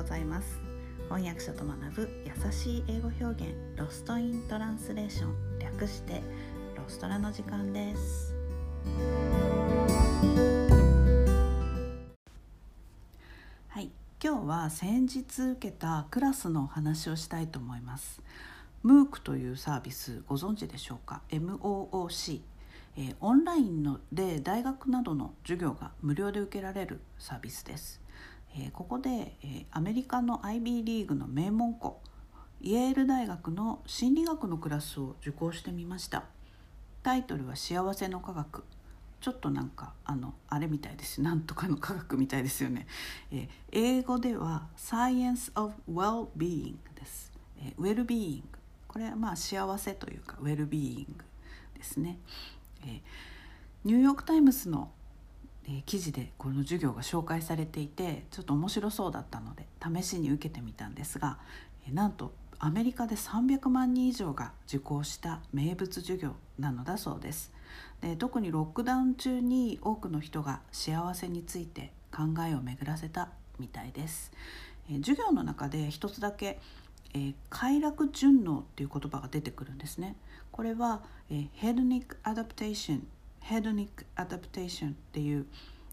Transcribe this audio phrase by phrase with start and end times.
[0.00, 0.58] ございます。
[1.10, 5.58] 翻訳者と学ぶ優しい英語表現ロストイントランスレーション。
[5.58, 6.22] 略して
[6.74, 8.34] ロストラの時間です。
[13.68, 13.90] はい。
[14.24, 18.22] 今日は先日受けたクラスのお話をしたいと思います。
[18.82, 22.40] MOOC というサービスご存知でしょうか？MOOC
[22.96, 27.99] えー、オンラインので大学などの授業が無料で受けられるサービスです。
[28.56, 32.00] え、ここで、え、アメリカの IB リーグの名門校
[32.62, 36.24] イェール大学の心理学のクラスを受講してみました。
[37.02, 38.64] タイトルは「幸せの科学」
[39.20, 41.22] ちょっとなんかあのあれみたいです。
[41.22, 42.86] なんとかの科学みたいですよね、
[43.30, 51.24] え、英語では「Science of Well-being」です、え、ウェルビーイングこれはまあ幸せというかウェルビーイング
[51.74, 52.18] ですね、
[52.84, 53.02] え、
[53.84, 54.90] ニューヨーク・タイムズの
[55.68, 61.38] え記事でこの授業が紹介されていてちょっと面白そうだったので試しに受けてみたんですが、
[61.88, 67.52] えなんとアメリカで300万人以上が受講した名物授業なのだそうです。
[68.00, 74.32] で特にロックダウン中に多くの人が幸せについて考えを巡らせたみたいです、
[74.90, 76.58] え授業の中で一つだけ
[77.14, 80.16] えー、快楽順応っていう言葉が出てくるんですね。
[80.52, 85.46] これは、えー、 hedonic adaptation hedonic adaptation っていう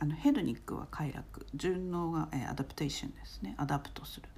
[0.00, 1.46] あの hedonic は快楽。
[1.54, 3.54] 順応が、え adaptation ですね。
[3.56, 4.28] adapt する、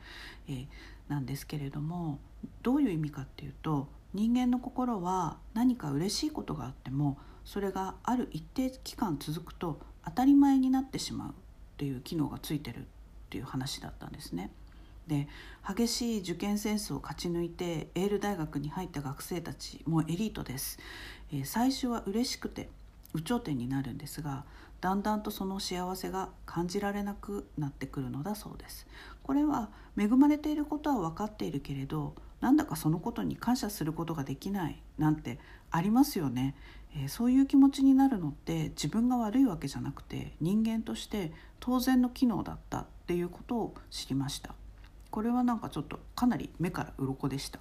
[0.48, 0.66] えー、
[1.08, 2.18] なんですけれども
[2.62, 11.32] どういう意味かっていうと人間の心は何か嬉しいことがあってもそれがある一定期間続くと当たり前になってしまうっ
[11.76, 12.82] ていう機能がついてるっ
[13.28, 14.50] ていう話だったんですね。
[15.06, 15.26] で
[15.66, 20.78] 激しい受験戦争を勝ち抜いてエール大学に入った学生たちもうエリートです、
[21.32, 22.68] えー、最初は嬉しくて
[23.14, 24.44] 有頂天になるんですが
[24.80, 28.86] だんだんとその幸せが感じられなくなってくるのだそうです。
[29.22, 35.38] これは恵まれていることは分かっているけれどなんだかそのことに感謝することができないなんて
[35.70, 36.56] ありますよね、
[36.96, 44.54] えー、そういう気持ちになるのって自分が悪いわけじゃなくて人間として当然の機能だったっていうことを知りました。
[45.10, 47.58] これはなんかちょっとかなり目から鱗でした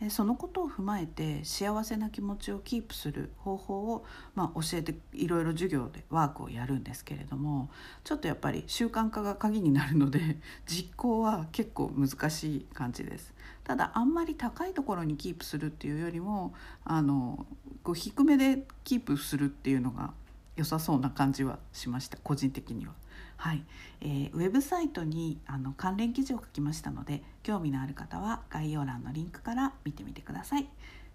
[0.00, 4.04] でそのことを踏まえて幸せな気持ちをキープする方法を、
[4.34, 7.70] まあ、教えていろいろ授業でワークをやるんですけれども
[8.04, 10.36] ちょっとやっぱり習慣化が鍵になるので
[10.68, 13.34] 実行は結構難しい感じです。
[13.64, 16.54] ただあんまり高いところにキープするっていうよりも
[16.84, 17.46] あの
[17.82, 20.12] こう低めでキープするっていうのが
[20.56, 22.92] 良さそうな感じはしました個人的には。
[23.36, 23.62] はい、
[24.00, 30.68] えー、ウェブサイトにあの関連記事を書きましたので興味のある方は概要欄のリンクから見てみてください。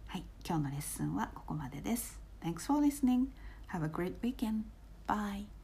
[0.08, 2.20] はい、今日のレッスンはここまでです。
[2.44, 3.28] Thanks for listening.
[3.70, 4.64] Have a great weekend.
[5.08, 5.61] Bye.